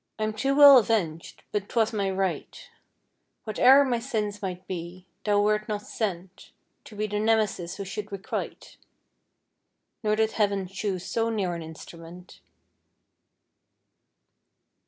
[0.17, 1.43] I am too well avenged!
[1.51, 2.71] but 'twas my right;
[3.45, 6.49] Whate'er my sins might be, thou wert not sent
[6.85, 8.77] To be the Nemesis who should requite
[10.01, 12.39] Nor did Heaven choose so near an instrument.